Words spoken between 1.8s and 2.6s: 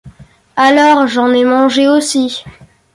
aussi.